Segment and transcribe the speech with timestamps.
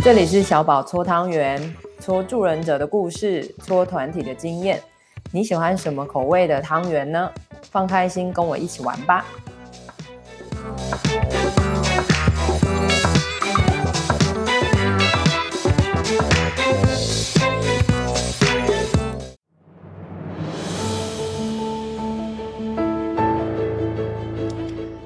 [0.00, 4.80] 这里是小宝搓汤圆，搓助人者的故事，搓团体的经验。
[5.32, 7.30] 你喜欢什么口味的汤圆呢？
[7.70, 9.26] 放开心，跟我一起玩吧！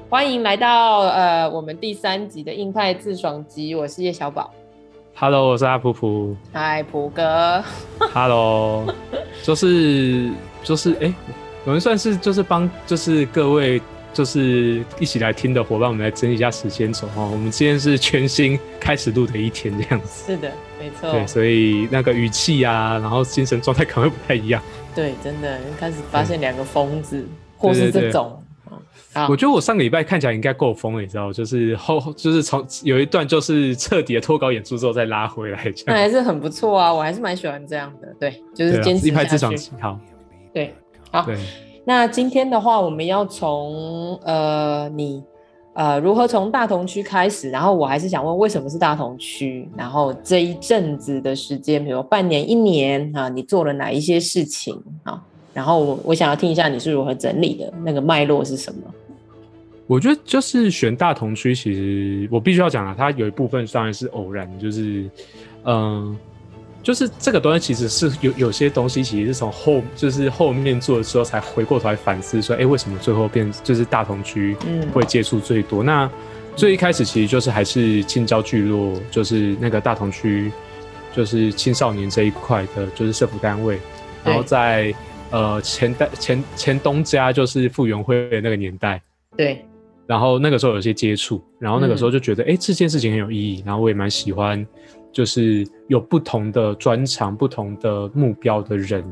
[0.07, 4.53] 欢迎来到呃我们第三集的硬派自爽集，我是叶小宝。
[5.15, 6.35] Hello，我是阿普普。
[6.51, 7.63] 嗨，普哥。
[8.13, 8.91] Hello，
[9.43, 10.31] 就是
[10.63, 11.15] 就是哎、欸，
[11.65, 13.79] 我们算是就是帮就是各位
[14.11, 17.23] 就是一起来听的伙伴，我们来整理一下时间轴哈。
[17.23, 20.33] 我们今天是全新开始录的一天，这样子。
[20.33, 21.11] 是的，没错。
[21.11, 24.61] 对，所以那个语气啊，然后精神状态可能会不太一样。
[24.95, 27.23] 对，真的开始发现两个疯子，
[27.55, 28.42] 或是这种。
[29.29, 35.73] 我觉得我上个礼拜看起来应该够疯了，你知道，就是后就是从有一段就是彻底的脱稿演出之后再拉回来。
[35.85, 38.07] 那还是很不错啊，我还是蛮喜欢这样的。
[38.19, 39.53] 对，就是坚持一拍自爽。
[39.79, 39.99] 好，
[40.53, 40.73] 对，
[41.11, 41.25] 好。
[41.25, 41.37] 对，
[41.85, 45.23] 那今天的话，我们要从呃你
[45.73, 55.21] 呃如何从大同区开始，然后我还是想问为什么是大同区，然后这一阵子的时间，比如半年、一年啊，你做了哪一些事情啊？
[55.53, 58.81] 然后我我想要听一下你是如何整理的，那个脉络是什么？
[59.85, 65.09] 我觉得就是选大同区，其实我必须要讲啊，它有一部分当然是偶然，就是，
[65.63, 66.15] 嗯、呃，
[66.81, 74.55] 就是这个东西其实是有有些东西其实是从后就是后面做的时候才回过头来反思说，哎、欸，为什么最后变就是大同区
[74.93, 75.83] 会接触最多？
[75.83, 76.11] 嗯、那
[76.55, 80.49] 最一开始其实就是还是青椒聚落，就是那个大同区，
[81.13, 83.77] 就是青少年这一块的，就是社福单位，
[84.23, 84.93] 然后在
[85.29, 89.01] 呃前代前前东家就是傅园会的那个年代，
[89.35, 89.65] 对。
[90.13, 93.63] 然后那个时候有些接触，然后那个时候就觉得，哎、嗯，这件事情很有意义。
[93.65, 94.63] 然后我也蛮喜欢，
[95.11, 99.03] 就是有不同的专长、不同的目标的人，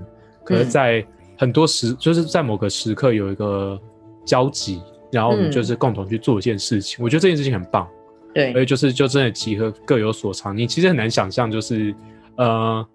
[0.46, 1.04] 可是在
[1.36, 3.82] 很多时，就是在某个时刻有一个
[4.24, 4.80] 交集，
[5.12, 7.02] 然后我们就是共同去做一件事情。
[7.02, 7.88] 嗯、我觉得这件事情很棒，
[8.36, 10.56] 对，所以就是就真的集合各有所长。
[10.56, 11.96] 你其实很难想象，就是
[12.36, 12.88] 呃，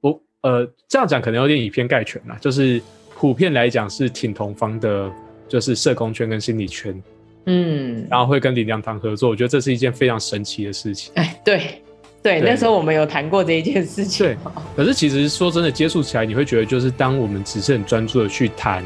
[0.00, 2.82] 我呃这样讲可能有点以偏概全啦，就是
[3.14, 5.08] 普遍来讲是挺同方的。
[5.48, 7.00] 就是社工圈跟心理圈，
[7.46, 11.12] 嗯，然后会跟李良堂合作，我觉得这是一件非常神奇的事情。
[11.14, 11.80] 哎，对，
[12.20, 14.26] 对，对，那时候我们有谈过这一件事情。
[14.26, 14.36] 对，
[14.74, 18.84] 可是其实说真的，接触起来你会觉得，就是当我们只是很专注的去谈，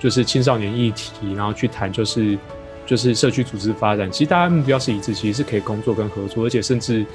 [0.00, 2.36] 就是青少年议题，然后去谈就是
[2.84, 7.06] 就是社区组织发展，其实大家目标是一致，其实是可以工作跟合作，而且甚至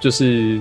[0.00, 0.58] 就是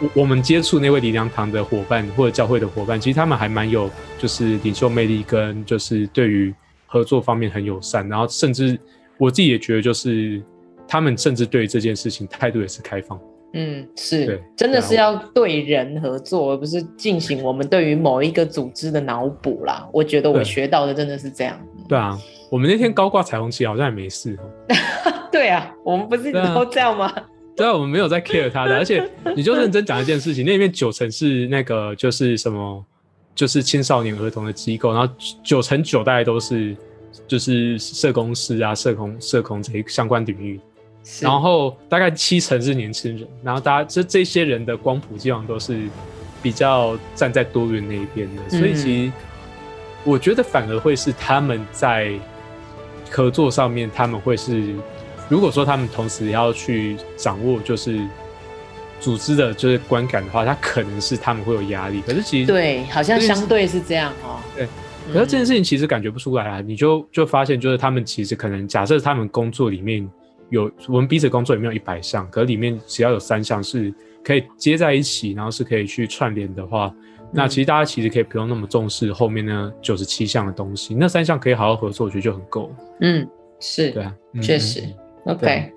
[0.00, 6.54] 我我们接触那位李良堂的伙伴或者教会的伙伴，其实他们还蛮有就是领袖魅力跟就是对于。
[6.90, 8.76] 合作方面很友善，然后甚至
[9.18, 10.42] 我自己也觉得，就是
[10.88, 13.20] 他们甚至对这件事情态度也是开放。
[13.54, 19.88] 嗯，是，对，真的是要对人合作，而不是进行我们对于某一个组织的脑补啦。
[19.92, 21.58] 我觉得我学到的真的是这样。
[21.88, 22.18] 对啊，
[22.50, 24.38] 我们那天高挂彩虹旗好像也没事。
[25.32, 27.10] 对啊，我们不是都这样吗？
[27.56, 29.02] 对啊，我们没有在 care 他的，而且
[29.34, 32.84] 你就认真讲一件事情， 那边九成是那个就是什么？
[33.38, 36.76] 就是青少年儿童的机构，然后九成九大概都是
[37.28, 40.58] 就是社工师啊、社工、社工这一相关领域，
[41.20, 45.88] 然后大概七成是年轻人，然后大家这这些人的光谱基本上都是
[46.42, 49.12] 比较站在多元那一边的，所以其实
[50.02, 52.12] 我觉得反而会是他们在
[53.08, 54.74] 合作上面，他们会是
[55.28, 58.04] 如果说他们同时要去掌握就是。
[59.00, 64.40] 组织的就是观感的话，他可能是他们会有压力，可是其实对，好像相对是这样哦。
[64.56, 64.66] 对，
[65.12, 70.08] 可是这件事情其实感觉不出来啊，嗯、你就就发现就是他们其实可能假设他们工作里面
[70.50, 73.94] 有我们彼此工作里面有一百项，可是里面只要有三项是
[74.24, 82.74] 可以接在一起，然后是可以去串联的话，嗯、那其实大家其实可以不用那么重视后面呢九十七项的东西，那三项可以好好合作，我觉得就很够。
[83.00, 83.26] 嗯，
[83.60, 84.82] 是，对啊，确实。
[85.24, 85.72] 嗯、OK，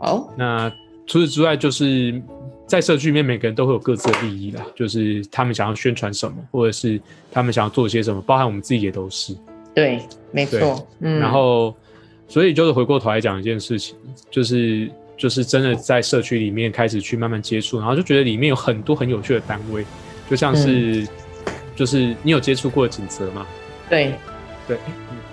[0.00, 0.72] 好，那
[1.06, 2.20] 除此之外就是。
[2.68, 7.00] 在社区里面，每个人都会有各自的利益啦，就是他们想要宣传什么，或者是
[7.32, 9.34] 他们想要做些什么，包含我们自己也都是。
[9.74, 9.98] 对，
[10.30, 10.86] 没错。
[11.00, 11.18] 嗯。
[11.18, 11.74] 然后，
[12.28, 13.96] 所以就是回过头来讲一件事情，
[14.30, 19.84] 就是就是真的在社区里面开始去慢慢接触，然后就觉得里面有很多很有趣的单位，
[20.28, 21.08] 就像是，嗯、
[21.74, 23.46] 就是你有接触过锦泽吗？
[23.88, 24.12] 对，
[24.66, 24.76] 对，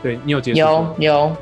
[0.01, 0.95] 对你有接触过？
[0.99, 1.37] 有有。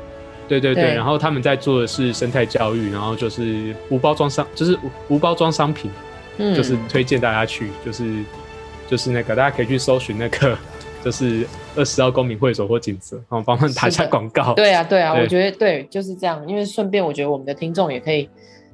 [0.48, 5.90] 对对对，对，然后他们在做的是生态教育，然后就是无包装商，就是无包装商品，
[6.38, 8.04] 嗯，就是推荐大家去，就是
[8.86, 10.56] 就是那个大家可以去搜寻那个，
[11.04, 11.46] 就是
[11.76, 14.54] 二十号公民会所或景泽，然后帮他们打一下广告。
[14.54, 18.28] 对啊对啊，我觉得对就是这样，因为顺便我觉得我们的听众也可以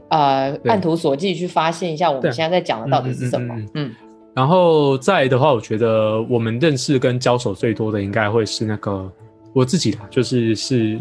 [0.09, 3.55] 呃按图索骥去发现一下我们现在在讲的到底是什么。
[3.55, 3.95] 嗯，嗯，嗯，嗯，
[4.35, 9.11] 然后再来的话，我觉得我们认识跟交手最多的应该会是那个
[9.53, 10.99] 我自己的，就是是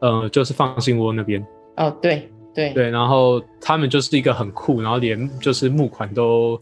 [0.00, 1.44] 呃就是放心窝那边。
[1.76, 6.60] 哦，对对对，然后他们就是一个很酷，然后连就是募款都。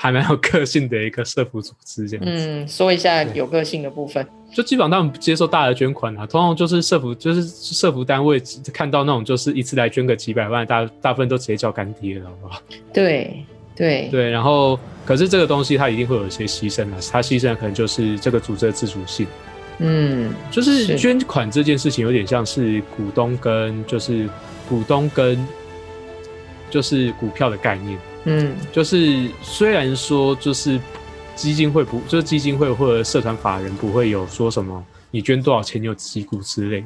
[0.00, 2.30] 还蛮有个性的一个社服组织，这样子。
[2.32, 4.24] 嗯，说一下有个性的部分。
[4.54, 8.40] 就基本上他们接受大的捐款啊，通常就是社服，就是社服单位
[8.72, 12.62] 看到那种就是一次来捐个几百万，大大部分都直接叫干爹了，好不好？
[12.92, 13.44] 对
[13.74, 19.26] 对对，然后可是这个东西它一定会有一些牺牲啊，它牺牲的可能就是这个组织的自主性。
[19.78, 24.28] 嗯，就是捐款这件事情有点像是股东跟就是
[24.68, 25.46] 股东跟
[26.70, 27.98] 就是股票的概念。
[28.24, 30.78] 嗯，就是虽然说就是
[31.34, 36.84] 基金会不，就是基金会或者社团法人不会有说什么你捐多少钱你有几股之类，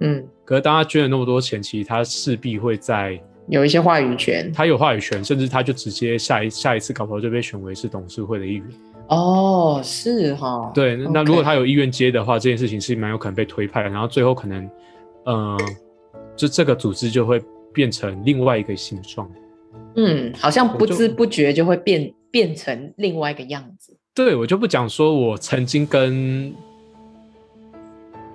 [0.00, 3.18] 嗯，可是当他捐了那么多钱，其实他势必会在
[3.48, 8.64] 有一些话语权，他有话语权，甚至他就直接下一下一次搞不好就被选为是董事会的一员。
[9.08, 14.70] 哦，是哈，对，那如果他有意愿接的话这件事情是蛮有可能被推派的，然后最后可能，
[15.24, 15.56] 呃，
[16.34, 17.42] 就这个组织就会
[17.72, 19.30] 变成另外一个形状。
[19.96, 23.96] 嗯，好像不知不觉就会变变成另外一个样子。
[24.14, 26.52] 对，我就不讲说我曾经跟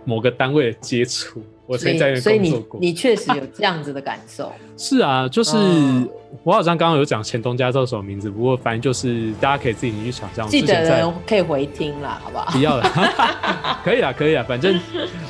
[0.06, 2.80] 某个单位的接触，我曾经在那边工作过。
[2.80, 4.51] 所以你你确实有这样子的感受。
[4.75, 6.10] 是啊，就是、嗯、
[6.44, 10.48] 我好像刚刚有讲前东家叫什么名字，不过反正就是大家可以自己去想象。
[10.48, 12.51] 记得的人可以回听啦，好不好？
[12.51, 12.83] 不要了，
[13.86, 14.80] 可以啦，可以啦，反正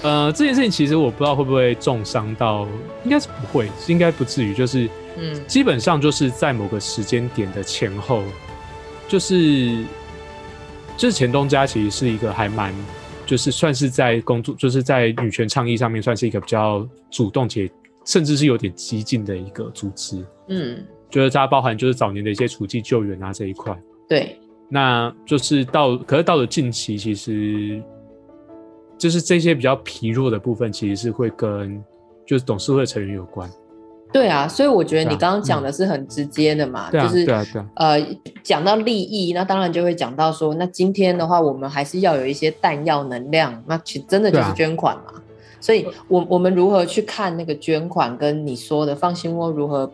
[0.02, 2.66] 呃这件事情其实我不知道会不会重伤到，
[3.04, 4.90] 应该是不会，应该不至于，就是。
[5.22, 8.24] 嗯，基本上就是在某个时间点的前后，
[9.06, 9.84] 就是
[10.96, 12.74] 就是前东家其实是一个还蛮，
[13.30, 17.70] 就是算是在工作，就是在女权倡议上面算是一个比较主动且
[18.04, 20.26] 甚至是有点激进的一个组织。
[20.48, 23.80] 嗯，就是它包含就是早年的一些处境救援啊这一块。
[24.08, 24.36] 对，
[24.68, 27.80] 那就是到可是到了近期，其实
[28.98, 31.80] 就是这些比较疲弱的部分，其实是会跟
[32.26, 33.48] 就是董事会成员有关。
[34.12, 37.46] 对啊，所以我觉得你刚刚讲的是很直接的嘛，嗯、就是啊，
[37.76, 38.08] 啊，呃，
[38.42, 45.14] 讲到利益，那当然就会讲到说，那今天的话，我们还是要有一些弹药能量，那其实真的就是捐款嘛。
[45.14, 45.22] 啊、
[45.62, 49.92] 所以我，我我们如何去看那个捐款，跟你说的放心窝如何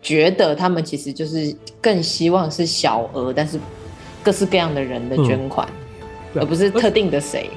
[0.00, 3.60] 觉得他们其实就是更希望是小额，但是
[4.24, 5.68] 各式各样的人的捐款，
[6.34, 7.48] 嗯、而不是特定的谁。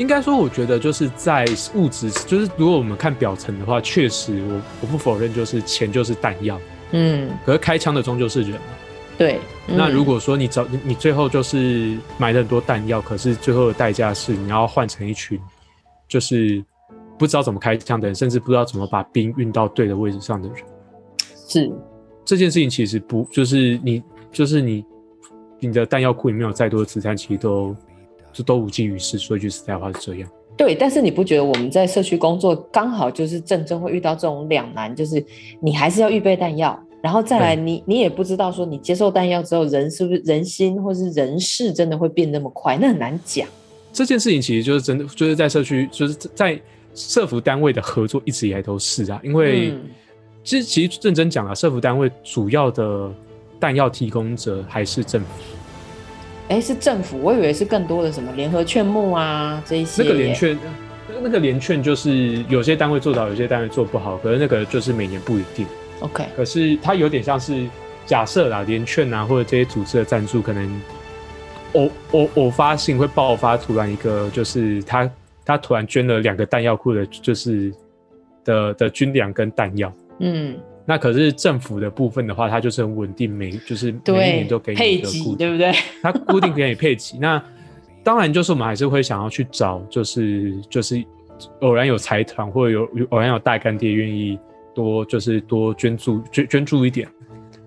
[0.00, 1.44] 应该说，我觉得就是在
[1.74, 6.58] 物质，就是如果我们看表层的话，确实我我不否认，就是钱就是弹药，
[6.92, 8.58] 嗯，可是开枪的终究是人，
[9.18, 9.38] 对。
[9.68, 15.38] 嗯、那如果说你找你你最后就是买了很多弹药，可是最后的代价是你要换成一群
[16.08, 16.64] 就是
[17.18, 20.56] 不知道怎么开枪的人，甚至不知道怎么把兵运到对的位置上的人，
[21.46, 21.70] 是
[22.24, 24.02] 这件事情其实不就是你
[24.32, 24.82] 就是你
[25.58, 27.76] 你的弹药库里面有再多的子弹，其实都。
[28.32, 30.28] 就都无济于事，说一句实在话是这样。
[30.56, 35.24] 对，但是你不觉得我们在社区工作刚好就是正正会遇到这种两难，就是
[35.60, 43.48] 你还是要预备弹药，然后再来你对你也不知道说你接受弹药之后人是不是人心或是人事真的会变那么快，那很难讲。
[43.92, 46.60] 这件事情其实就是真的，就是在社区，就是在
[46.94, 49.72] 社服单位的合作一直以来都是啊，因为
[50.44, 53.10] 其实、嗯、其实认真讲啊，社服单位主要的
[53.58, 55.26] 弹药提供者还是政府。
[56.50, 60.02] 哎，是政府，我以为是更多的什么联合劝募啊这一些。
[60.02, 60.58] 那个联劝，
[61.22, 65.64] 那个联劝就是有些单位做到，有些单位做不好，可是那个就是每年不一定。
[66.00, 67.64] OK，可是它有点像是
[68.04, 70.82] 假设啦，联劝啊或者这些组织的赞助，可能
[71.74, 75.08] 偶偶偶发性会爆发，突然一个就是他
[75.44, 77.72] 他突然捐了两个弹药库的，就是
[78.44, 79.92] 的的军粮跟弹药。
[80.18, 80.58] 嗯。
[80.90, 85.72] 那可是政府的部分的话，它就是很稳定，每就是每一年都给你一个固定，对不对？
[86.02, 87.16] 它固定给你配齐。
[87.16, 87.40] 那
[88.02, 91.00] 当然就是我们还是会想要去找，就是就是
[91.60, 94.36] 偶然有财团或者有偶然有大干爹愿意
[94.74, 97.08] 多就是多捐助捐捐助一点，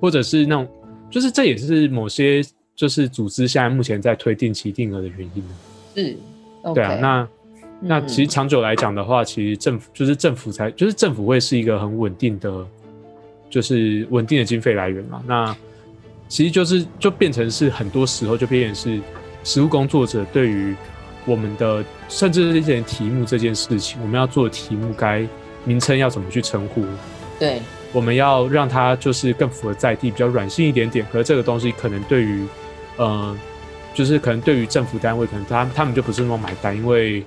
[0.02, 0.68] 或者是那种
[1.10, 2.44] 就是这也是某些
[2.76, 5.42] 就是组织现在目前在推定期定额的原因。
[5.96, 6.18] 是
[6.64, 6.98] ，okay, 对啊。
[7.00, 7.28] 那
[7.80, 12.68] 那其实长久来讲的话，其实政府就是政府才就是政府会是一个很稳定的。
[13.54, 15.56] 就是稳定的经费来源嘛，那
[16.28, 19.00] 其实就是就变成是很多时候就变成是
[19.44, 20.76] 实务工作者对于
[21.24, 25.24] 我们的甚至是一些题目这件事情，我们要做的题目该
[25.66, 26.84] 名称要怎么去称呼？
[27.38, 31.06] 对，我们要让它就是更符合在地，比较软性一点点。
[31.12, 32.48] 可是这个东西可能对于
[32.98, 33.38] 呃，
[33.94, 37.24] 就是可能对于政府单位，可能他他们就不是那么买单，因为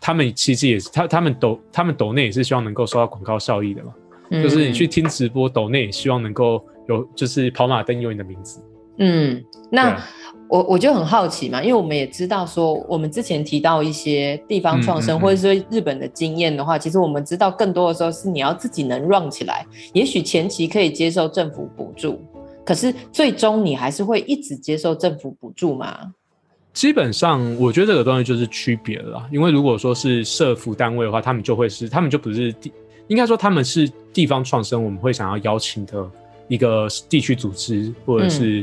[0.00, 3.92] 他们其实也是他他们抖他们抖内也是希望能够收到广告效益的嘛。
[4.34, 8.60] 嗯、就是你去听直播抖内，希望能够有就是跑马灯有你的名字。
[8.98, 10.00] 嗯，那
[10.48, 22.20] 我我就很好奇嘛，因为我们也知道说，我们之前提到一些地方创生，嗯嗯嗯或者说日本的经验的话，其实我们知道更多的时候是你要自己能 run 起来，也许前期可以接受政府补助，
[22.64, 26.12] 可是最终你还是会一直接受政府补助吗？
[26.72, 32.72] 基本上，我觉得这个东西就是区别了啦，因为如果说是社服单位的话，他们就会是，他们就不是地，
[33.08, 36.10] 应该说他们是地方创生，我们会想要邀请的。
[36.46, 38.62] 一个地区组织或者是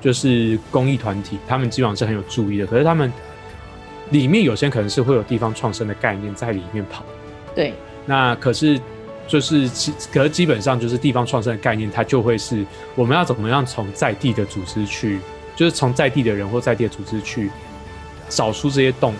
[0.00, 2.64] 就是公益团体，嗯，他们基本上是很有注意的。
[2.64, 3.12] 可是他们
[4.10, 7.04] 里面有些可能是会有地方创生的概念在里面跑。
[7.56, 7.74] 对。
[8.06, 8.80] 那可是
[9.26, 15.18] 就是基，可是基本上就是地方创生的概念，它就会是我们要怎么样从在地的组织去，
[15.56, 17.50] 就是从在地的人或在地的组织去
[18.28, 19.12] 找出这些洞。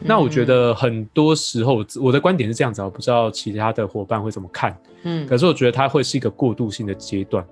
[0.00, 4.76] 那我觉得很多时候，我的观点是这样子，我不知道其他的伙伴会怎么看。
[5.02, 7.44] 嗯，可是我觉得它会是一个过渡性的阶段。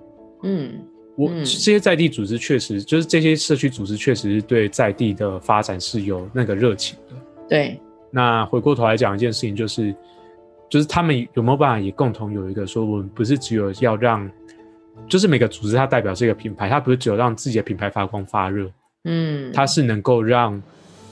[0.43, 0.79] 嗯，
[1.15, 7.15] 我这些在地组织确实，就是这些社区组织确实是对在地的发展是有那个热情的。
[7.49, 7.79] 对。
[8.11, 9.93] 那回过头来讲一件事情，就是，
[10.69, 14.29] 就是他们有没有办法也共同有一个说，我们不是只有要让，
[15.09, 18.71] 就是每个组织它代表这个品牌，它不是只有让自己的品牌发光发热。
[19.03, 20.61] 嗯，它是能够让。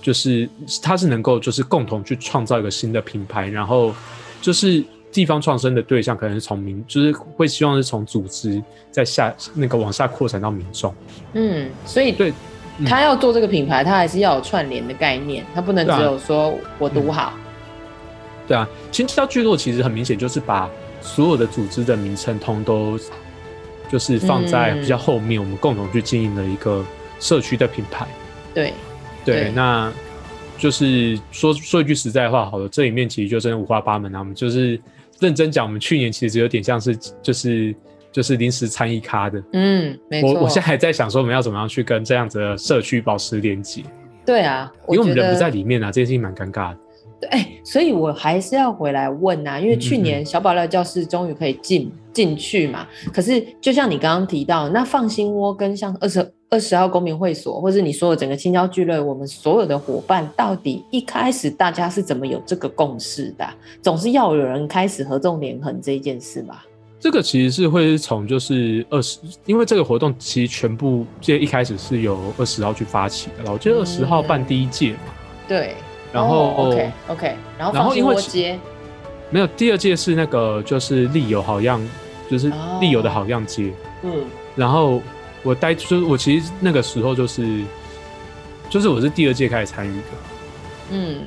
[0.06, 0.48] 就是
[0.84, 3.92] 它是能够就是共同去创造一个新的品牌，然后
[4.40, 10.94] 就是地方创生的对象可能是从民，就是会希望是从组织在下那个往下扩展到民众。
[11.34, 12.32] 嗯，所以对
[12.86, 17.34] 他要做这个品牌，他还是要有串联的概念，他不能只有说我读好。
[18.48, 20.70] 对啊，青椒聚落其实很明显就是把
[21.02, 23.00] 所有的组织的名称通都
[23.90, 26.86] 就是放在比较后面，我们共同去经营的一个
[27.20, 28.06] 社区的品牌。
[28.54, 28.72] 对。
[29.26, 29.92] 对，那
[30.58, 34.20] 就是说说一句实在话，好了，这里面其实就真的五花八门啊。
[34.20, 34.80] 我们就是
[35.20, 37.76] 认真讲，我们去年其实有点像是就是
[38.12, 39.44] 就是临时参一咖的。
[39.54, 40.34] 嗯，没错。
[40.34, 43.84] 我我现在还在想说，我们要怎么样去跟这样子的社区保持连接。
[44.26, 46.78] 对啊，因为我们人不在里面啊，这件事情蛮尴尬的。
[47.20, 52.88] 对，哎，所以我还是要回来问啊，因为去年小宝乐教室终于可以进进去嘛。
[53.14, 56.32] 可是就像你刚刚提到，那放心窝跟像二十。
[56.48, 63.46] 二十号公民会所，或是你说的整个青椒聚乐，我们所有的伙伴，到底一开始大家是怎么有这个共识的？
[63.82, 66.64] 总是要有人开始合纵连横这一件事吧？
[67.00, 75.50] 这个其实是会从就是二十，因为这个活动其实全部这一开始是由二十号去发起的，我记得二十号办第一届嘛、嗯。
[75.50, 75.76] 对。
[76.16, 78.16] 然后、哦、OK OK，然后然后因为
[79.30, 81.80] 没有第二届是那个就是利友好样，
[82.30, 83.72] 就是利友的好样街。
[84.04, 84.26] 嗯。
[84.56, 85.02] 然后。
[85.44, 87.64] 我待就是我其实那个时候就是，
[88.68, 90.08] 就是我是第二届开始参与的，
[90.90, 91.22] 嗯，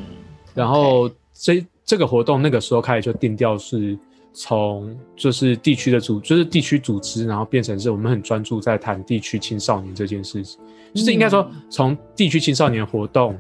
[0.55, 3.97] 然后这这个活动那个时候开始就定调是
[4.33, 10.59] 从就是地区的组就是地区组织，然后变成是我们很专注在谈地区青少年这件事情，
[10.93, 13.39] 就是应该说从地区青少年活动，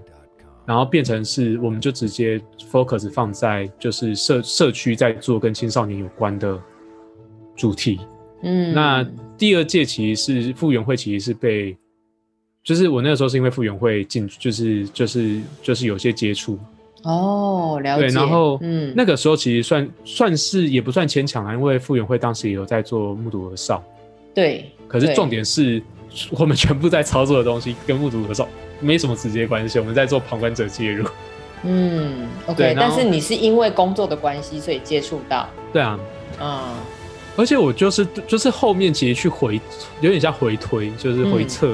[0.69, 2.39] 然后变成是我们就直接
[2.71, 6.61] focus 放在就是社社区在做跟青少年有关的
[7.57, 7.99] 主题。
[8.43, 9.03] 嗯，那
[9.39, 11.75] 第二届其实是傅园会，其实是被，
[12.63, 16.59] 就是我那个时候是因为傅园会进，就是就是就是有些接触。
[17.03, 18.09] 哦，了解。
[18.09, 23.83] 对，然后嗯，那个时候其实算算是也不算牵强啊，因为傅园会当时也有在做目睹和少。
[24.35, 24.71] 对。
[24.87, 25.83] 可是重点是
[26.33, 28.47] 我们全部在操作的东西跟目睹和少
[28.80, 31.08] 没什么直接关系，我们在做旁观者介入。
[31.64, 32.75] 嗯，OK。
[32.78, 35.49] 但是你是因为工作的关系，所以接触到。
[35.73, 35.99] 对啊。
[36.40, 36.61] 嗯。
[37.37, 39.61] 而且我就是就是后面其实去回
[40.00, 41.68] 有点像回推，就是回测，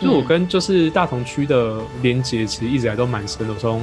[0.00, 3.54] 嗯、就我跟就是大同区的连接其实一直来都蛮深的。
[3.56, 3.82] 从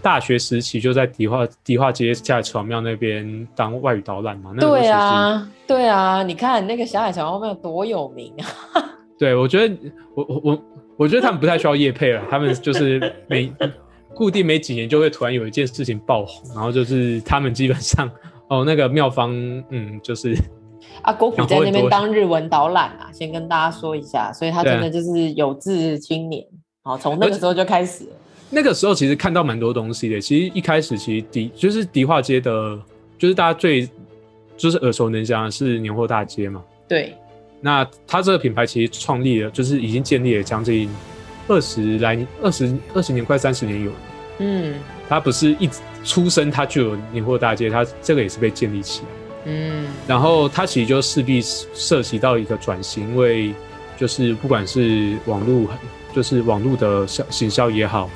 [0.00, 4.54] 大学时期就在迪化迪化街下海桥庙那边当外语导览嘛。
[4.60, 8.84] 对啊，对啊，你看那个小海桥后面有多有名啊！
[9.20, 9.76] 对，我觉得
[10.14, 10.62] 我我我
[10.96, 13.52] 我觉得他们不太需要业配了，他们就是每
[14.16, 18.10] 固定没几年就会突然有一件事情爆红，然后就是他们基本上
[18.48, 19.30] 哦那个妙方
[19.68, 20.34] 嗯就是。
[21.02, 26.42] 啊，郭普在那边当日文导览啊，先跟大家说一下，所以他真的就是有志青年，
[26.82, 28.06] 好，从那个时候就开始。
[28.48, 32.78] 那个时候其实看到蛮多东西的，其实一开始其实迪就是迪化街的，
[33.18, 33.86] 就是大家最
[34.56, 36.64] 就是耳熟能详的是年货大街嘛。
[36.88, 37.14] 对。
[37.60, 40.88] 那他这个品牌其实创立了，就是已经建立了将近
[41.48, 43.92] 二十来二十二十年，快三十年有。
[44.38, 44.74] 嗯。
[45.08, 45.68] 他不是一
[46.04, 49.06] 出生他就有年货大街，他这个也是被建立起来。
[49.46, 53.54] 嗯，然后它其实就势必涉及到一个转型，因为
[53.96, 55.66] 就是不管是网络，
[56.14, 58.08] 就是网络的销行销也好，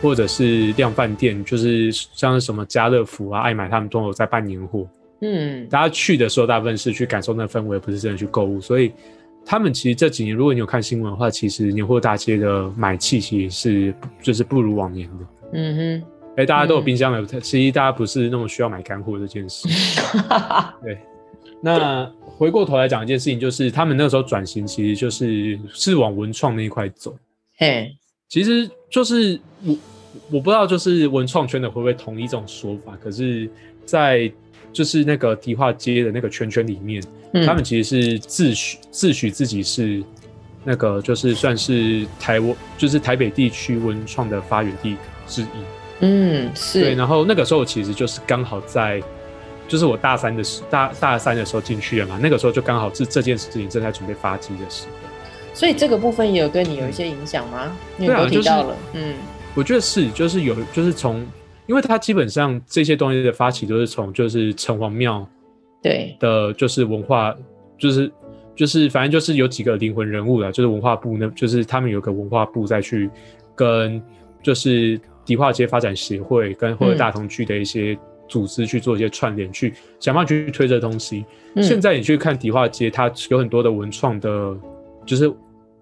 [0.00, 4.86] 或者是量贩店，就是像什么家乐福啊、爱买，他们都有在办年货。
[5.22, 8.60] 嗯，大家去的时候大部分是去感受那氛围，不是真的去购物。
[8.60, 8.92] 所以
[9.44, 15.26] 他们其实这几年，如果你有看新闻的话，其实年货大街的买气其实是就是不如往年的。
[15.54, 19.68] 嗯哼，哎、欸，大家都有冰箱了，其实大家不是那么需要买干货这件事。
[20.82, 20.98] 对。
[21.64, 27.16] 那回过头来讲一件事情，就是他们那时候转型，其实就是是往文创那一块走。
[27.56, 27.96] 嘿，
[28.28, 29.76] 其实就是我
[30.32, 32.98] 我不知道，就是文创圈的会不会同意这种说法？
[33.00, 33.48] 可是，
[33.84, 34.28] 在
[34.72, 37.02] 就是那个迪化街的那个圈圈里面，
[37.32, 40.02] 嗯、他们其实是自诩自诩自己是
[40.64, 45.46] 那个就是算是台湾就是台北地区文创的发源地之一。
[46.00, 46.94] 嗯，是对。
[46.94, 49.02] 然后那个时候其实就是刚好在。
[49.68, 55.08] 就是我大三的时大大三的时候进去了嘛，那个时候就刚好是这件事情正在准备发迹的时候，
[55.54, 57.74] 所以这个部分也有对你有一些影响吗？
[57.96, 59.14] 嗯、你都提到了，啊，就是、嗯，
[59.54, 61.24] 我觉得是，就是有，就是从，
[61.72, 65.26] 因为它基本上这些东西的发起都是从就是城隍庙
[65.82, 67.34] 对的，就是文化，
[67.78, 68.12] 就是
[68.54, 73.08] 就是反正就是有几个灵魂人物啦，就是文化部那，就是他们有个文化部再去
[73.54, 74.02] 跟
[74.42, 77.94] 就是迪化街发展协会跟或者大同区的一些。
[77.94, 77.98] 嗯
[78.28, 81.22] 组织去做一些串联，去想办法去推这东西。
[81.54, 84.56] 嗯、现在你去看迪化街，它有很多的文创的，
[85.04, 85.30] 就是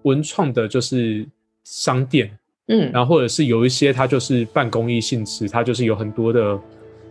[0.01, 1.25] 文创的，就是
[1.63, 2.29] 商店，
[2.67, 6.59] 嗯，然后或者是有一些它就是半公益性质，它就是有很多的，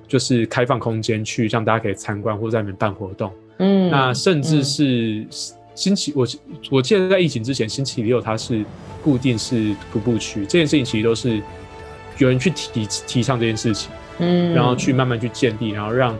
[0.06, 5.26] 就是开放空间去让大家可以参观或者在里面办活动，嗯，那甚至是
[5.74, 6.26] 星期、嗯、我
[6.70, 8.64] 我记得在疫情之前，星期六它是
[9.02, 11.42] 固定是徒步区，这件事情其实都是
[12.18, 13.90] 有人去提提倡这件事情。
[14.22, 16.14] 嗯，然后去慢慢去建立，然后让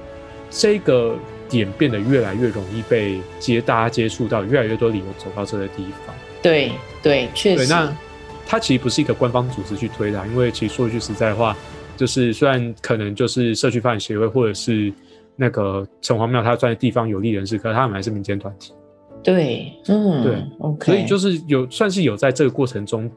[0.49, 1.15] 这个
[1.51, 6.15] 点变得越来越容易被接，大家接触到，越来越多理由走到这个地方。
[6.41, 6.73] 对
[7.03, 7.57] 对，确实。
[7.59, 7.95] 对，那
[8.51, 11.57] 它其实不是一个官方组织去推的，因为其实说一句实在话，
[11.97, 14.93] 就是虽然可能就是社区发展协会或者是
[15.37, 18.73] 那个城隍庙，它算是地方有利人士，可是他们还是民间团体。
[19.23, 20.87] 对，嗯，对，OK。
[20.87, 23.09] 所以就是有算是有在这个过程中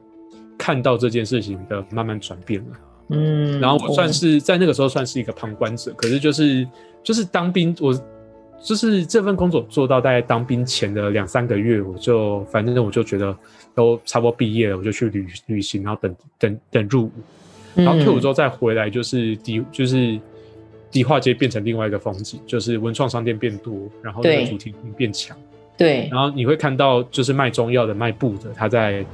[0.56, 2.78] 看到这件事情的慢慢转变了。
[3.10, 6.68] 嗯，然后我算是在那个时候算是一个旁观者，可是就是
[7.02, 7.92] 就是当兵，我
[8.64, 13.36] 就是这份工作做到大概当兵前的两三个月，我就反正我就觉得
[13.76, 17.12] 都差不多毕业了，我就去旅旅行，然后等等等入伍，
[17.76, 20.18] 然后退伍之后再回来，就是迪就是
[20.90, 25.38] 迪化街变成另外一个风景，就是文创商店变多，然后那个主题变强，
[25.78, 29.06] 对，然后你会看到就是卖中药的、卖布的，他在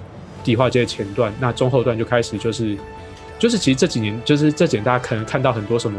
[0.43, 2.77] 迪化街前段，那中后段就开始就是。
[3.39, 5.97] 就是其实这几年，就是这几年大家可能看到很多什么，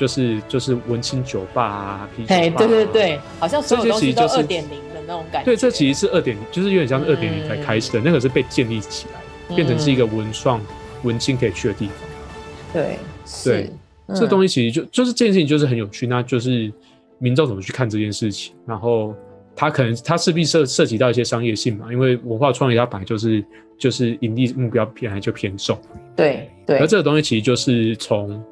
[0.00, 5.44] 就是就是文青酒吧啊，啤酒吧啊，对对对，好像所有东西都二点零的那种感觉。
[5.44, 10.58] 对，这其实是二点零，就是有点像二点零才开始的，嗯，那个是被建立起来，变成是一个文创
[11.02, 11.94] 文青可以去的地方。
[12.72, 12.96] 对
[13.44, 13.70] 对，
[14.06, 16.72] 嗯，这东西其实就就是这件事情就是很有趣，那就是
[17.18, 19.14] 民众怎么去看这件事情，然后。
[19.56, 23.44] 它可能它势必涉涉及到一些商业性嘛，因为文化创意它本来就是
[23.76, 25.78] 就是盈利目标偏还就偏重，
[26.16, 26.78] 对对。
[26.78, 28.42] 而这个东西其实就是从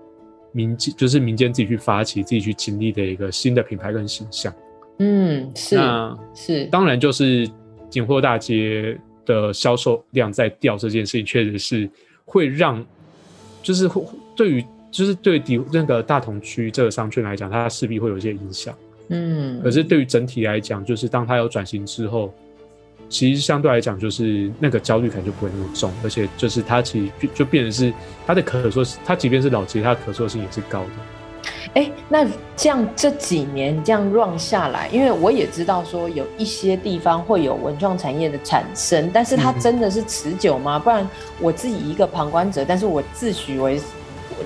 [0.59, 4.53] 民间就是民间自己去发起自己去经历的一个新的品牌跟形象。
[4.99, 7.49] 嗯，是那是当然就是
[7.89, 11.89] 景货大街的销售量在掉这件事情，确实是
[12.25, 12.85] 会让
[13.63, 13.89] 就是
[14.35, 18.75] 对于就是对底那个大同区这个商圈来讲，它势必会有一些影响。
[19.11, 22.35] 嗯，可是对于整体来讲，就是当它有转型之后，
[23.09, 27.93] 其实相对来讲，就是那个焦虑感就不会那么重，而且就是它其实就就变成是
[28.27, 30.89] 它的可塑性，它即便是老街，它的可塑性也是高的。
[31.75, 40.77] 哎、欸，那这样这几年这样 run 下来，因为我也知道说有一些地方会有文创产业的产生，但是它真的是持久吗？
[40.77, 43.81] 嗯、不然我自己一个旁观者，但是我自诩为。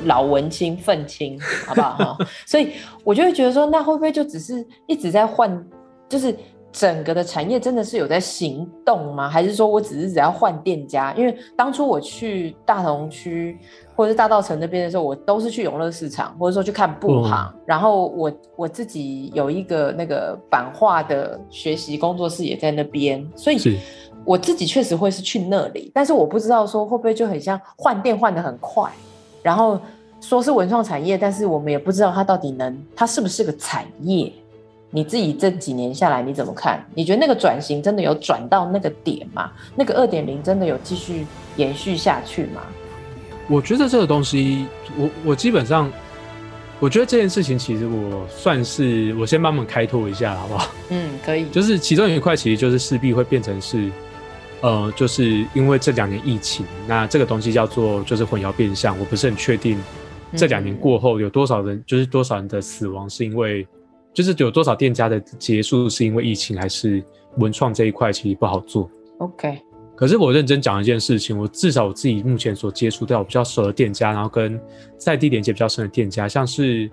[0.06, 2.26] 老文青愤青，好不好哈？
[2.46, 2.72] 所以
[3.04, 5.64] 我就会觉得说，那会不会就只是一直在换，
[6.08, 6.34] 就是
[6.72, 9.28] 整个的产业真的是有在行动吗？
[9.28, 11.12] 还是说我只是只要换店家？
[11.12, 13.58] 因为当初我去大同区
[13.94, 17.52] 或者是大道城那边的时候，我都是去永乐市场，或者说去看布行。
[17.54, 23.78] 嗯、然后我我自己有一个那个版画的学习工作室也在那边，所以
[24.24, 25.90] 我自己确实会是去那里。
[25.94, 28.90] 但是我不知道说会不会就很像换店换的很快。
[29.42, 29.78] 然后
[30.22, 34.32] 说是文创产业，但是我们也不知道它到底能，它是不是个产业？
[34.94, 36.78] 你自己这几年下来你怎么看？
[36.94, 39.50] 你觉得那个转型真的有转到那个点吗？
[39.74, 41.26] 那个二点零真的有继续
[41.56, 42.60] 延续下去吗？
[43.48, 45.90] 我觉得这个东西，我我基本上，
[46.78, 50.70] 我觉得这件事情其实我算是我先帮忙开拓一下，好不好？
[50.90, 51.48] 嗯，可以。
[51.48, 53.90] 就是其中有一块，其实就是势必会变成是。
[54.60, 59.76] 呃，就是因为这两年疫情，那这个东西叫做就是混淆变相，我不是很确定
[60.36, 63.66] 这两年过后有多少人，嗯、就是多少人的死亡是因为
[64.12, 67.02] 就是有多少店家的结束是因为疫情，还是
[67.38, 69.58] 文创这一块其实不好做？OK。
[69.94, 74.60] 可是我认真讲一件事情，我至少我自己目前所接触到比较熟的店家，然后跟
[74.98, 76.90] 在地连接比较深的店家，像是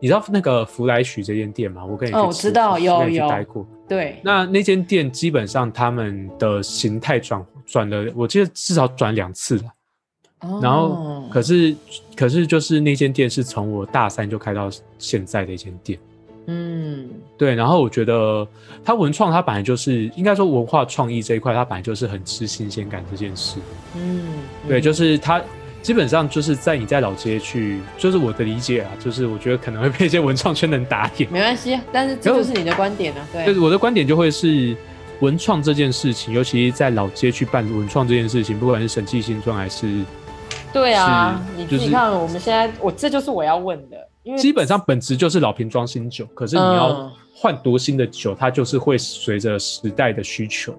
[0.00, 1.84] 你知道那个福来许这间店吗？
[1.84, 3.66] 我跟你哦，我知道有有待过。
[3.86, 9.64] 对，那那间店基本上他们的形态转转了，我记得至少转两次了。
[10.40, 10.60] 哦。
[10.62, 11.76] 然后可是
[12.16, 15.98] 可是就是那间店是从我大三就开到现在的一间店。
[16.50, 17.06] 嗯，
[17.36, 18.48] 对，然后我觉得
[18.82, 23.58] 他文创，他本来就是应该说文化创意这一块，他本来就是很吃新鲜感这件事。
[23.94, 24.22] 嗯，
[24.66, 25.42] 对，就是他
[25.82, 33.28] 基本上就是在你在老街去，就是我的理解啊，就是我觉得可能会被一些文创圈人打脸，没关系，但是这就是你的观点啊。
[33.30, 34.74] 对，就是我的观点就会是
[35.20, 40.02] 文创这件事情，尤其在老街去办文创这件事情，不管是审计新庄还是，
[40.72, 44.08] 对啊，你自己看我们现在，我这就是我要问的。
[44.36, 50.76] 基本上本质就是老瓶装新酒，可是你要换多新的酒，它就是会随着时代的需求，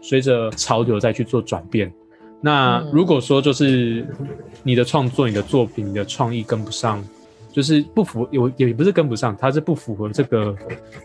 [0.00, 1.92] 随着潮流再去做转变。
[2.40, 4.06] 那如果说就是
[4.62, 7.04] 你的创作、你的作品、你的创意跟不上，
[7.52, 10.56] 就是不符，也也不是跟不上，它是不符合这个，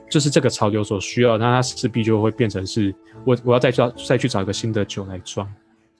[0.09, 2.93] 就是这个潮流所需要，那它势必就会变成是
[3.25, 5.47] 我我要再找再去找一个新的酒来装。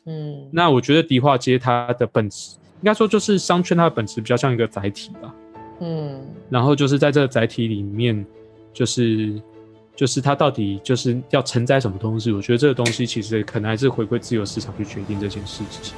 [0.05, 5.33] 嗯，那我觉得迪化街它的本质，应该说就是商圈它的本质比较像一个载体吧。
[5.79, 8.25] 嗯，然后就是在这个载体里面，
[8.73, 9.33] 就是
[9.95, 12.31] 就是它到底就是要承载什么东西？
[12.31, 15.93] 我觉得这个东西其实可能还是回归自由市场去决定这件事情。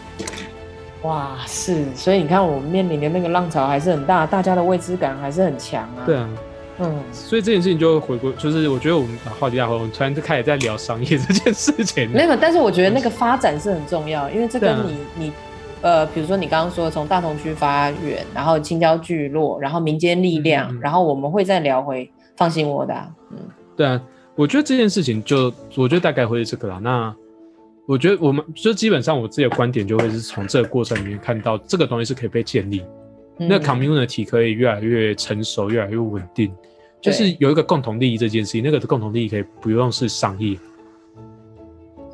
[1.04, 6.04] 哇，是，所以你看，我们面临的那个浪潮还是很大，大家的未知感还是很强啊。
[6.06, 6.30] 对啊，
[6.80, 12.10] 嗯，所以这件事情就回归，就是我觉得我们把话题带回，我们突然就开始在聊商业这件事情。
[12.10, 15.34] 没有，但是我觉得那个 发展是很重要，因为这跟你、啊、你。
[15.82, 23.38] 呃，比如说你刚刚说从大同区发源，然后青椒聚落，然后民间力量，嗯嗯、然后我们会再聊回放心我的、啊，嗯，
[23.76, 24.02] 对啊，
[24.36, 26.80] 我觉得这件事情就我觉得大概会是这个啦。
[26.82, 27.16] 那
[27.86, 32.82] 我觉得我们就基本上我自己的观点就会是从这个过程里面看到这个东西是可以被建立，
[33.38, 36.52] 嗯、那 community 可以越来越成熟，越来越稳定，
[37.00, 40.58] 就是有一个共同利益这件事情，那个共同利益可以不用是商业，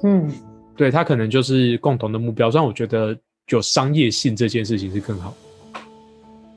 [0.03, 0.29] 嗯，
[0.75, 3.17] 对，它可能就是共同的目标，虽然我觉得。
[3.53, 5.33] 有商业性这件事情是更好，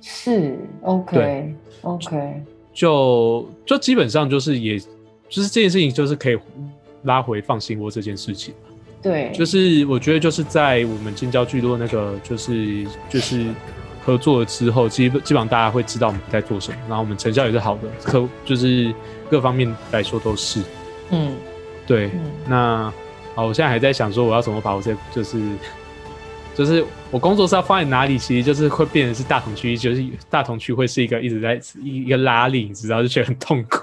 [0.00, 1.54] 是 OK 对。
[1.82, 2.42] OK，
[2.74, 4.76] 就就基本上就是也
[5.28, 6.36] 就是这件事情就是可以
[7.04, 8.52] 拉回放心窝这件事情，
[9.00, 13.46] 对，就是我觉得就是在我们金交聚落那个就是就是
[14.04, 18.92] 合作之后，基本基本上大家会知道我们在做什么，然后我们成效也是好的，可就是
[19.30, 20.60] 各方面来说都是，
[21.10, 21.36] 嗯，
[21.86, 22.92] 对，嗯、那
[23.36, 25.40] 好，我现在还在想说我要怎么把我这就是。
[26.56, 33.80] 就是我工作是要放在哪里，其实就是会变成是大同区，就是大同区会是一个一直在一一个拉力，你知道就觉得很痛苦。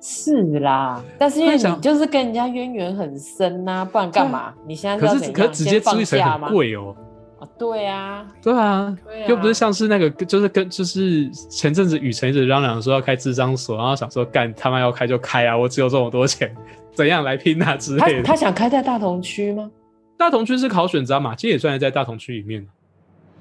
[0.00, 4.52] 是啦，但是因为你就是跟人家渊源很深呐、啊，不然干嘛？
[4.66, 6.94] 你现在可是可是直接租一层很贵哦。
[7.38, 8.96] 啊，对啊，对啊，
[9.28, 16.54] 又不是像是那个，就是跟就是前阵子雨辰一直嚷嚷说要开智商所，然后想说干他妈要开就开啊，我只有这么多钱，
[16.94, 18.22] 怎样来拼啊之类的。
[18.22, 19.70] 他他想开在大同区吗？
[20.18, 22.66] 大同区是考选择嘛，其实也算是在大同区里面。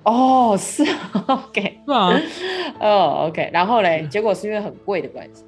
[0.03, 0.83] 哦，是，
[1.27, 2.21] OK，是啊，
[2.79, 5.43] 哦，OK，然后嘞，结果是因为很贵的关系，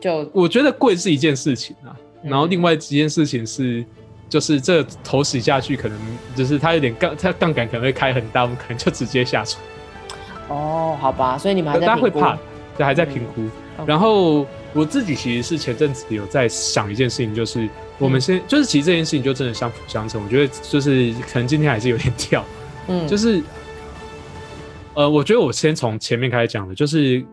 [0.00, 3.84] 就我觉得贵是一件事情啊，嗯、然后另外一件事情是，
[4.28, 5.98] 就是这头洗下去，可能
[6.36, 9.60] 就是它有点杠，它杠杆可能会开很大，我们可能就直接下船。
[10.48, 12.38] 哦，好吧，所以你们还在大家会怕，
[12.76, 13.40] 对，还在评估。
[13.78, 14.46] 嗯、然后
[14.76, 17.68] 我自己其实是前阵子有在想一件事情，就是。
[17.98, 20.22] 我们先就是，其实这件事情就真的相辅相成。
[20.22, 22.44] 我觉得就是可能今天还是有点 跳，
[22.88, 23.42] 嗯，就是，
[24.92, 27.24] 呃，我觉得我先从前面开始讲的，就是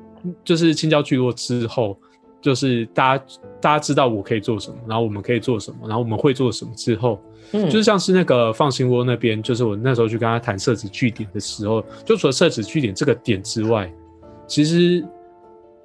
[0.41, 1.99] 就是青椒聚落之后，
[2.41, 3.25] 就是大家
[3.59, 13.91] 大家知道我可以做什么，然后我们可以做什么，然后我们会做什么之后，嗯，就是像是那个放心窝那边，就是我那时候去跟他谈设置据点的时候，就除了设置据点这个点之外，
[14.47, 15.05] 其实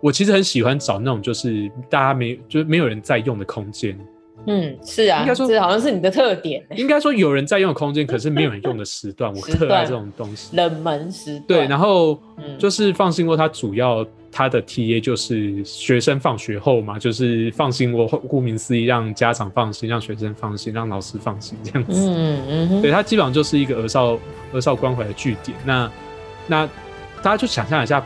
[0.01, 3.99] 我其实很喜欢找那种就是大家没就是没有人在用的空间。
[4.47, 6.65] 嗯，是啊，应该说这好像是你的特点。
[6.77, 10.57] 应该说有人在用的空间，可是没有人用的时段，我特爱这种东西。
[10.57, 11.47] 冷门时段。
[11.47, 12.19] 对，然后
[12.57, 22.09] 就是放心窝，它主要它的 TA 就是学生放学后嘛，就是放心窝，顾名思义，让家长放心，让学生放心，让老师放心这样子。
[22.09, 24.17] 嗯嗯，对，它基本上就是一个儿少
[24.55, 25.59] 儿少关怀的据点。
[25.67, 25.91] 那
[26.47, 26.67] 那
[27.23, 28.03] 大家就想象一下，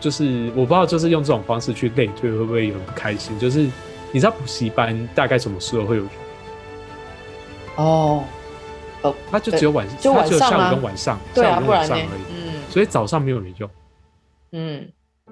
[0.00, 3.38] 就是我不知道，就是用这种方式去类推，会不会有人不开心？
[3.38, 3.68] 就是。
[4.10, 6.10] 你知道补习班大概什么时候会有人？
[7.76, 8.24] 哦，
[9.02, 12.20] 哦，他就只有晚，就，就晚上他只有下午跟晚上，对啊，下午跟晚上而已。
[12.32, 13.70] 嗯，所以早上没有人用。
[14.52, 14.88] 嗯，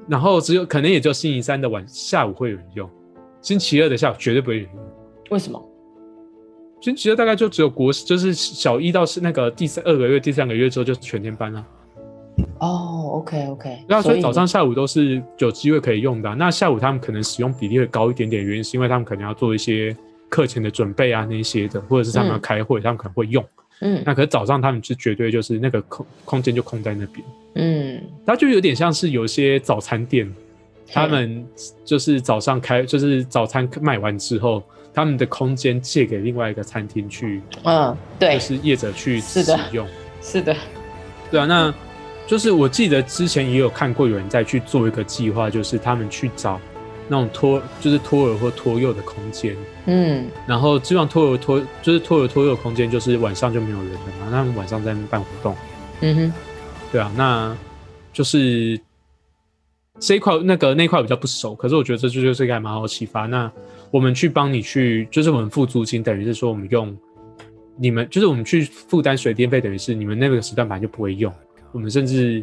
[0.06, 2.86] 然后只有可能也就星期三的晚下午会有人用，
[3.40, 4.84] 星期二的下午绝对不会有人用。
[5.30, 5.58] 为什么？
[6.82, 11.66] 星期二大概就只有国，就是小一到是那个第三二个月、第三个月之后就全天班了。
[12.58, 13.84] 哦，OK OK。
[13.86, 16.34] 对啊，所以早上下午都是有机会可以用的啊。
[16.34, 19.96] 那下午他们可能使用比例会高一点点，原因是因为他们可能要做一些
[20.28, 23.44] 课前的准备啊那些的，或者是他们要开会，嗯，他们可能会用。
[23.80, 27.26] 嗯，那可是早上他们是绝对就是那个空空间就空在那边。
[27.54, 30.32] 嗯，它就有点像是有些早餐店，
[30.92, 31.46] 他们
[31.84, 34.62] 就是早上开，就是早餐卖完之后。
[34.94, 39.86] 他们的空间借给另外一个餐厅去，嗯，对，就是业者去使用，
[40.22, 40.56] 是的，是的，
[41.30, 41.74] 对啊，那
[42.26, 46.60] 就是我记得之前也有看过有人在去做一个计划，就是他们去找
[47.08, 55.56] 那种托，就是托儿或托幼的空间，嗯，然后希望托儿托，就是托儿托幼的空间，就是晚上就没有人了嘛，他们晚上在那边办活动，
[56.00, 56.32] 嗯哼，
[56.92, 57.56] 对啊，那
[58.12, 58.78] 就是。
[59.98, 63.24] 这一块那个那块比较不熟，可是我觉得这就就是一个还蛮好启发。
[63.24, 63.50] 那
[63.90, 66.94] 我们去帮你去，就是我们付租金，等于是说我们用
[67.78, 71.32] 你们，就是我们去负担水电费，等于是你们那个时段本来就不会用。
[71.76, 72.42] 我们甚至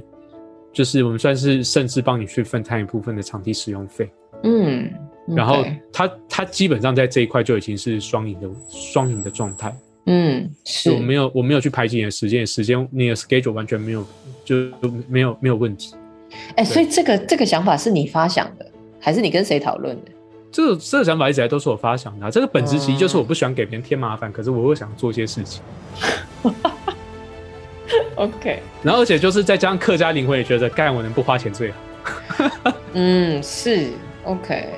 [0.72, 4.08] 就是我们算是甚至帮你去分摊一部分的场地使用费。
[4.44, 4.88] 嗯，
[5.26, 9.76] 然后他他基本上在这一块就已经是双赢的双赢的状态。
[10.06, 14.06] 嗯，是我没有我没有去排挤你的时间，时间你的 schedule 完全没有
[14.46, 14.56] 就
[15.10, 15.96] 没有没有问题。
[16.56, 20.12] 哎、欸，所以这个这个想法是你发想的，还是你跟谁讨论的？
[20.52, 22.30] 这个这个想法一直来都是我发想的、啊。
[22.30, 25.64] 这个本质其实就是我不喜欢给别人添麻烦、嗯，可是我又想做一些事情。
[28.16, 28.62] OK。
[28.82, 31.78] 然后而且就是再加上客家灵魂也觉得，干我能不花钱最好。
[32.94, 33.92] 嗯，是
[34.24, 34.70] OK。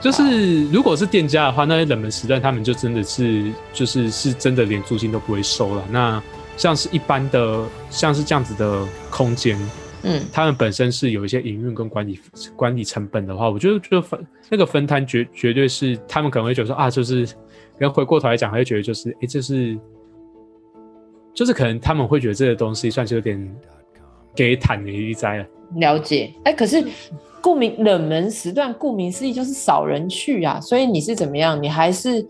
[0.00, 5.84] 就是如果是店家的话，那些冷门时段他们就真的是就是是真的连租金都不会收了。
[5.90, 6.22] 那
[6.56, 9.58] 像是一般的像是这样子的空间。
[10.06, 12.20] 嗯，他们本身是有一些营运跟管理
[12.54, 17.26] 管理成本的话，我觉得就分那个分摊绝绝对是他们可能会觉得说啊，就是，
[17.78, 19.78] 然后回过头来讲，还会觉得就是，哎、欸，这是，
[21.34, 23.56] 就是可能他们会觉得这个东西算是有点
[24.34, 25.46] 给坦的一灾了。
[25.76, 26.82] 了解，哎、欸，可是
[27.42, 31.60] 顾名冷门时段，顾名思义就是少人去啊，所以你是怎么样？
[31.62, 32.24] 你还是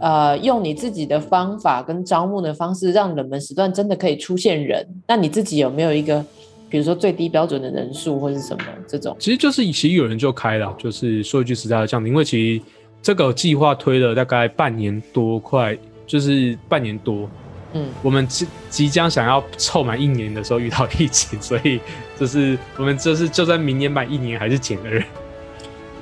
[0.00, 4.86] 呃用你自己的方法跟招募的方式，让冷门时段真的可以出现人？
[5.06, 6.24] 那你自己有没有一个？
[6.68, 12.64] 比如说最低标准的人数或是什么这种，其实就是其实有人就开了，就是说一句实在的，这样，因为其实
[13.00, 17.30] 这个计划推了大概半年多，快就是半年多，
[17.76, 21.80] 嗯，我们即即将想要凑满一年的时候遇到疫情，所以
[22.18, 25.04] 就是我们就是就算明年满一年还是减了人。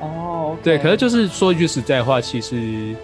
[0.01, 2.95] 哦、 okay，对，可是就是说一句实在话，其实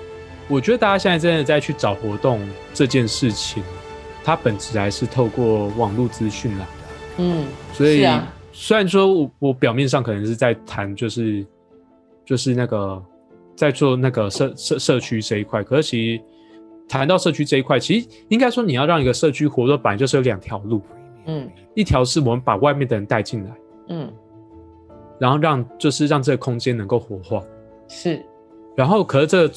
[0.49, 2.41] 我觉得大家现在真的在去找活动
[2.73, 3.63] 这件事情，
[4.23, 6.67] 它本质还是透过网络资讯啦。
[7.19, 11.45] 嗯，所以、啊、虽然说我我表面上可能是在谈，就是
[12.25, 13.03] 就是那个
[13.57, 16.23] 在做那个社社社区这一块，可是其实
[16.91, 20.83] 谈到社区这一块，其实应该说你要让一个社区活动，本来就是有两条路，
[21.25, 23.51] 嗯，一条是我们把外面的人带进来，
[23.91, 24.13] 嗯，
[25.21, 27.41] 然后让就是让这个空间能够活化，
[27.87, 28.21] 是，
[28.75, 29.51] 然后可是这、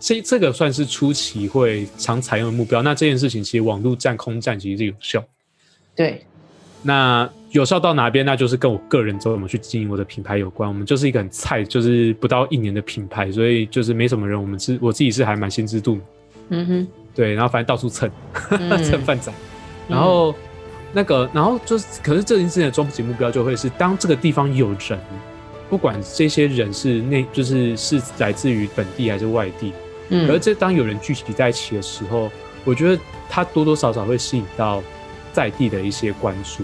[0.00, 5.22] 这这个算是初期会常采用的目标，那这件事情其实网络占空战其实是有效，
[5.94, 6.20] 对。
[6.86, 8.26] 那有效到哪边？
[8.26, 10.68] 那就是跟我个人怎么去经营我的品牌有关。
[10.68, 14.38] 我们就是一个很菜，就是不到一年的品牌，所以就是没什么人。
[14.38, 16.02] 我们是我自己是还蛮心知肚明。
[16.48, 18.10] 嗯哼，对，然后反正到处蹭，
[18.82, 19.32] 蹭饭仔。
[19.88, 20.34] 然后、嗯、
[20.92, 24.98] 那个，然后就是，可是这件事情的终极目标就会是，当这个地方有人，
[25.68, 29.72] 不管这些人是那，就是是来自于本地还是外地，
[30.10, 32.30] 嗯，而这当有人聚集在一起的时候，
[32.64, 34.82] 我觉得他多多少少会吸引到。
[35.34, 36.62] 在地的一些关注，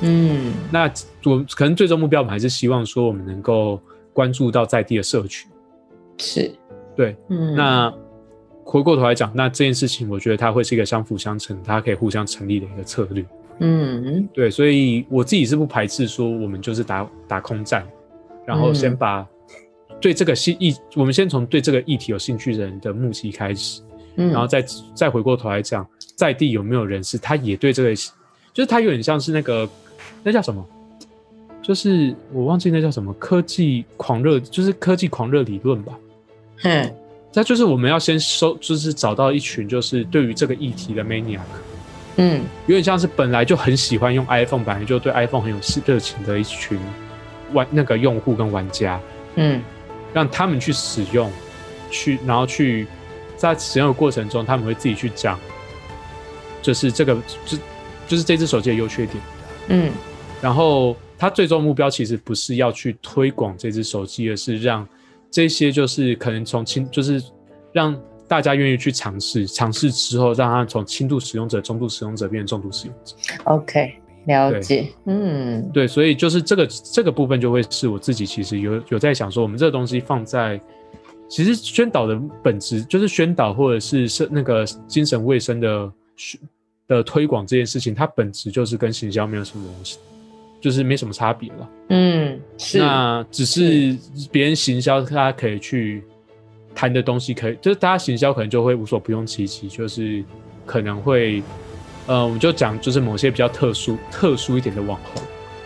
[0.00, 3.80] 嗯，那我可能最终目标，我们还是希望说，我们能够
[4.12, 5.48] 关注到在地的社群，
[6.18, 6.50] 是，
[6.96, 7.94] 对，嗯，那
[8.70, 13.24] 回过头来讲，那这件事情，我觉得它会是一个相辅相成，它可以互相成立的一个策略，
[13.58, 17.84] 嗯，对，所以我自己是不排斥说，我们就是打打空战，
[18.46, 19.26] 然后先把
[20.00, 23.82] 对这个议，我们先从对这个议题有兴趣的人的募集开始。
[24.16, 24.62] 然后再
[24.94, 27.94] 再回过头来讲，在地有没有人士，他也对这个，
[28.52, 29.66] 就是他有点像是那个，
[30.22, 30.64] 那叫什么？
[31.62, 35.98] 就是我忘记那叫什么科技狂热，就是科技狂热理论吧。
[36.64, 36.94] 嗯，
[37.32, 41.40] 那就是我们要先收，就是找到一群就是对于这个议题的 maniac。
[42.16, 46.78] 嗯，有点像是本来就很喜欢用 iPhone，本来就对 iPhone 很有热情的一群
[47.52, 49.00] 玩那个用户跟玩家。
[49.36, 49.62] 嗯，
[50.12, 51.30] 让他们去使用，
[51.90, 52.86] 去然后去。
[53.36, 55.40] 在使用的过程中，他们会自己去讲，
[56.60, 57.14] 就是这个，
[57.46, 57.56] 就
[58.06, 59.16] 就是这只手机的优缺点，
[59.68, 59.90] 嗯，
[60.42, 64.86] 然后他最终目标其实不是要去推广这只手机，而是让
[65.30, 67.22] 这些就是可能从轻，就是
[67.72, 73.14] 让大家愿意去尝试，尝试之后让他从轻度使用者、中度使用者变成重度使用者。
[73.44, 73.94] OK，
[74.26, 74.88] 了解。
[75.06, 80.60] 嗯，对，所以就是这个这个部分就会是我自己其实有有在想说，我们这个东西放在
[81.28, 85.92] 其实宣导的本质就是宣导或者是是那个精神卫生的
[86.88, 89.98] 的推广这件事情，它本质就是跟行销没有什么东西。
[90.60, 93.96] 就是没什么差别了，嗯，是，那只是
[94.30, 96.04] 别人行销，他可以去
[96.74, 100.22] 谈的东西，可以就是大家行销可能就会无所不用其极，就是
[100.66, 101.42] 可能会，
[102.06, 105.22] 呃，我们就讲就是某些比较特殊、特殊一点的网红，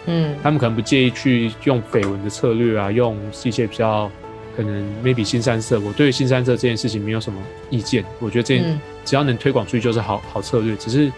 [0.06, 4.08] 嗯，他们可能不介意去用绯闻的策略啊，用一些比较
[4.56, 8.62] 可能 maybe 新三色，我对于腥膻色这件事情没有什么意见，我觉得这
[9.04, 11.10] 只要能推广出去就是好好策略，只是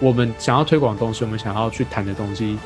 [0.00, 2.56] 我们想要推广的东西，我们想要去谈的东西。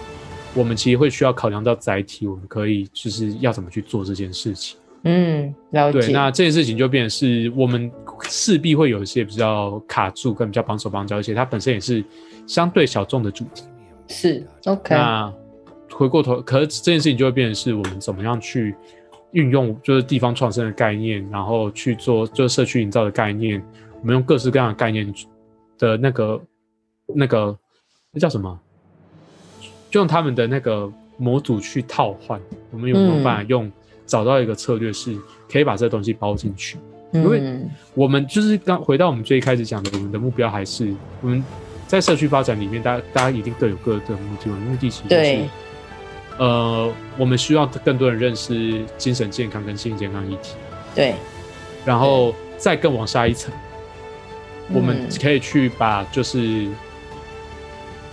[0.55, 4.79] 我们其实会需要考量到载体，我们可以就是要怎么去做这件事情。
[5.05, 6.01] 嗯，了解。
[6.01, 7.91] 对，那这件事情就变成是我们
[8.25, 12.05] 势必会有一些比较卡住，跟比较绑手绑脚，而且它本身也是
[12.47, 13.65] 相对小众的主题。
[14.09, 14.95] 是，OK。
[14.95, 15.33] 那
[15.91, 18.77] 回过头，可是这件事情就会变成是我们怎么样去
[19.33, 23.61] 运用，就是地方创生的概念，然后去做就是社区营造的概念，
[24.01, 25.13] 我们用各式各样的概念
[25.79, 26.41] 的那个
[27.07, 27.59] 那个
[28.13, 28.61] 那叫什么？
[29.93, 33.71] 就用他们的那个模组去套换，我们有没有办法用
[34.07, 35.15] 找到一个策略，是
[35.51, 36.79] 可以把这东西包进去？
[37.13, 37.61] 因为
[37.93, 41.45] 我们就是刚回到我们最一开始讲的，我们的目标还是我们
[41.87, 44.47] 在社区发展里面，大家大家一定各有各的目的。
[44.49, 45.45] 我们目的其实是，
[46.39, 50.55] 呃，我们需要更多人认识精神健康跟心理健康议题。
[50.95, 51.15] 对，
[51.85, 53.53] 然后再更往下一层，
[54.73, 56.67] 我们可以去把就是。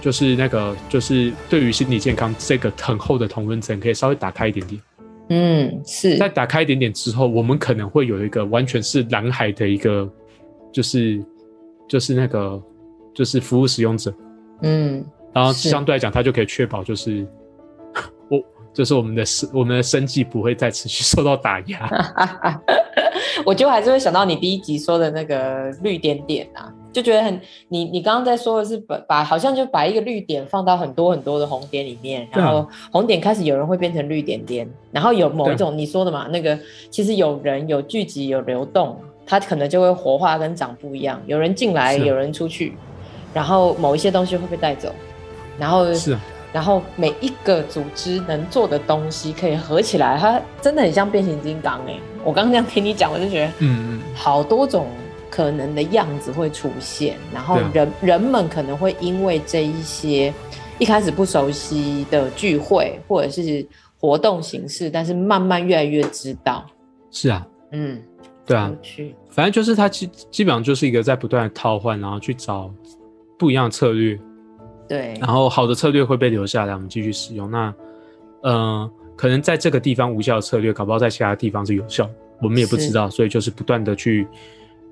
[0.02, 4.82] 就是那个，就是对于心理健康这个很厚的同温层，可以稍微打开一点点。
[5.30, 6.18] 嗯，是。
[6.18, 10.10] 在打开一点点之后，我们可能会有一个完全是蓝海的一个，
[10.72, 11.24] 就是
[11.88, 12.62] 就是那个
[13.14, 14.14] 就是服务使用者。
[14.62, 17.28] 嗯，然后相对来讲，它就可以确保就是
[18.30, 18.42] 我
[18.74, 21.90] 就是我们的生我们的生计不会再持续受到打压。
[23.46, 26.74] 我就还是会想到你第一集说的那个绿点点啊。
[26.92, 36.58] 就觉得很，你你刚刚在说的是把把好像就把一个绿点放到很多很多的红点里面，然后红点开始有人会变成绿点点，然后有某一种你说的嘛，那个
[36.90, 42.74] 其实有人有聚集有流动，它可能就会活化跟长不一样，有人进来有人出去，
[43.34, 44.92] 然后某一些东西会被带走，
[45.60, 46.18] 然后是，
[46.52, 54.88] 然后每一个组织能做的东西可以合起来，它真的很像变形金刚哎，我刚刚这样听你讲，我就觉得嗯嗯，好多种。
[55.30, 60.34] 可能的样子会出现，然后人、啊、人们可能会因为这一些
[60.80, 63.66] 一开始不熟悉的聚会或者是
[64.00, 66.66] 活动形式，但是慢慢越来越知道。
[67.12, 68.02] 是啊，嗯，
[68.46, 68.72] 对啊，
[69.30, 72.74] 反正就是它基基本上就是一个在不断的套换，然后去找
[73.38, 74.20] 不一样的策略。
[74.88, 77.50] 对，然后好的策略会被留下来，我们继续使用。
[77.52, 77.74] 那
[78.42, 82.10] 呃，可能在这个地方无效的策略，搞不好在其他地方是有效，
[82.42, 84.28] 我们也不知道，所以就是不断的去。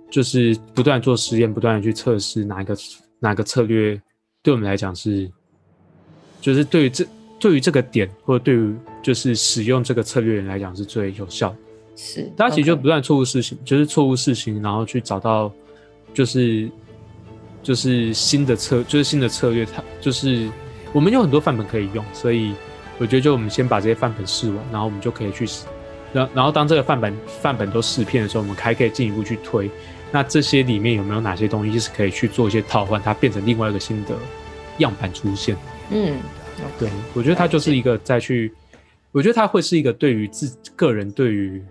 [0.10, 2.78] 就是不断做实验，不断的去测试哪一个
[3.20, 4.02] 哪个策略
[4.42, 5.30] 对我们来讲是，
[6.40, 7.06] 就是对于这
[7.40, 11.58] 对于这个点，或者对于就是使用这个策略人来讲是最有效的。
[11.96, 15.52] 是，大家其实就不断错误事情，就是错误事情，然后去找到
[16.14, 16.70] 就是
[17.62, 19.66] 就是新的策，就是新的策略。
[19.66, 20.50] 它就是
[20.94, 22.54] 我们有很多范本可以用，所以
[22.98, 25.46] 我觉得就我们先把这些范本试完，然后我们就可以去，
[26.14, 29.70] 然然后当这个范本范本都试遍的时候，我们还可以进一步去推。
[30.12, 34.16] 那这些里面有没有哪些东西是可以去做一些套换，它变成另外一个新的
[34.78, 35.56] 样板出现？
[35.92, 36.18] 嗯，
[36.80, 38.54] 对，我觉得它就是一个再去，
[39.12, 41.62] 我觉得它会是一个对于自个人，对于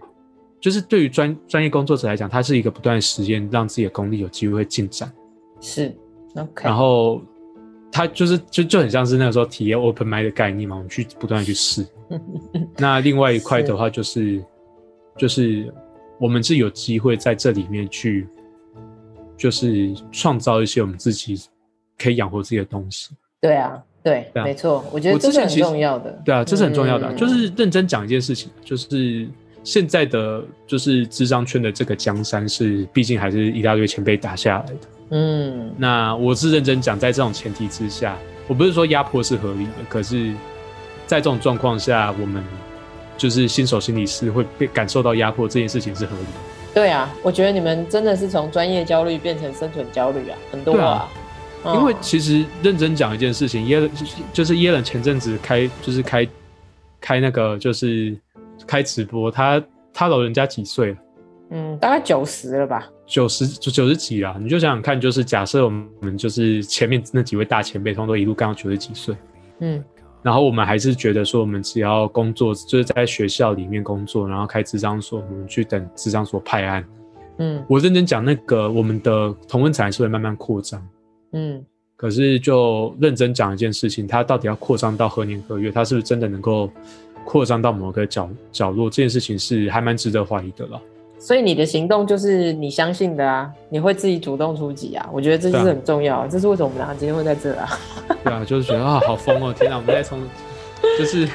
[0.61, 5.11] 就是对于专专业工作者来讲，它是一个不断实验，让自己的功力有机会进展。
[5.61, 5.95] 是
[6.37, 6.65] ，OK。
[6.65, 7.23] 然后
[7.91, 11.87] 它就是就就很像是那个时候体验 open mind 的概念嘛，我们去不断的去试。
[12.77, 14.45] 那另外一块的话就是
[15.17, 15.73] 就是。
[16.19, 18.27] 我们是有机会在这里面去，
[19.37, 21.39] 就是创造一些我们自己
[21.99, 23.15] 可以养活自己的东西。
[23.41, 26.11] 对啊，对，对啊，没错，我觉得这是很重要的。
[26.25, 27.13] 对啊，这是很重要的啊。
[27.15, 29.29] 嗯，就是认真讲一件事情，就是
[29.63, 34.77] 现在的就是智商圈的这个江山是，毕竟还是一大堆前辈打下来的。
[35.11, 38.17] 嗯，那我是认真讲，在这种前提之下，
[38.49, 40.33] 我不是说压迫是合理的，可是，
[41.07, 42.43] 在这种状况下，我们。
[43.17, 46.31] 就是新手心理师会被感受到压迫，这件事情是合理的。
[46.75, 51.09] 对啊，我觉得你们真的是从专业焦虑变成生存焦虑啊，很多啊。
[51.65, 53.91] 因为其实认真讲一件事情，耶伦
[54.33, 56.29] 就是耶伦前阵子开就是开
[57.01, 58.17] 开那个就是
[58.67, 59.61] 开直播，他
[59.93, 60.97] 他老人家几岁了？
[61.51, 64.37] 嗯，大概九十了吧，九十就九十几啦。
[64.39, 69.17] 你就想想看，就是假设我们就是前面那几位大前辈，通都一路干到九十几岁，
[69.61, 69.83] 嗯，
[70.27, 76.85] 然后我们还是觉得说，我们只要工作，就是在学校里面工作，然后开智商所，我们去等智商所派案。
[77.39, 80.85] 嗯，我认真讲，那个我们的同温层是会慢慢扩张。
[81.31, 81.65] 嗯，
[81.95, 85.71] 可是就认真讲一件事情，它到底要扩张到何年何月？
[85.71, 86.69] 它是不是真的能够
[87.25, 88.91] 扩张到某个角角落？
[88.91, 90.83] 这件事情是还蛮值得怀疑的了。
[91.27, 97.69] 所以你的行动就是你相信的啊，你会自己主动出击啊，我觉得这是很重要，啊、这是为什么我们两个今天会在这啊？
[98.23, 99.53] 对啊，就是觉得啊，好疯哦！
[99.53, 100.21] 天哪，我们在从
[100.97, 101.29] 就是，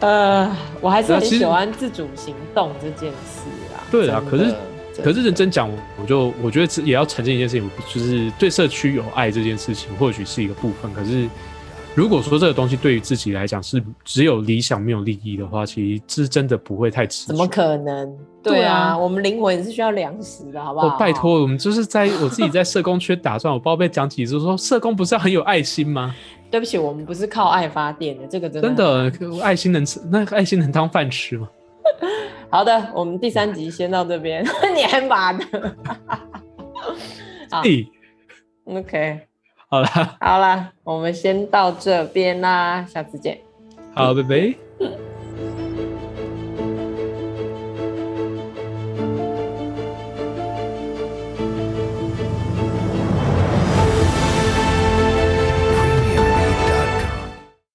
[0.00, 3.80] 呃，我还是很喜欢自主行动这件事啊。
[3.90, 4.54] 对啊，可是
[5.02, 11.26] 可是认真讲，我就我觉得也要承认一件事情，就是对社区有爱这件事情，或许是一个部分，可是。
[11.98, 17.32] 如果说这个东西对于自己来讲是只有理想没有利益的话，其实是真的不会太持久。
[17.32, 18.16] 怎么可能？
[18.40, 20.86] 对啊，我们灵魂也是需要粮食的，好不好？
[20.86, 26.14] 哦，拜托，我们就是在我自己在社工圈打转，我不知道被讲几次，说社工不是要很有爱心吗？
[26.52, 31.48] 对不起，我们不是靠爱发电的，这个真的真的爱心能吃，那爱心能当饭吃吗？
[32.48, 35.44] 好的，我们第三集先到这边， 你还骂的？
[37.50, 37.60] 好
[38.66, 39.22] ，OK。
[39.68, 39.86] 好了，
[40.20, 43.38] 好了，我们先到这边啦，下次见。
[43.94, 44.54] 好，拜拜。